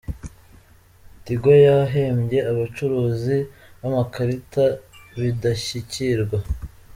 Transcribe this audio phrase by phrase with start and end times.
[1.23, 3.37] Tigo yahembye abacuruzi
[3.79, 4.63] b’amakarita
[5.17, 6.37] b’indashyikirwa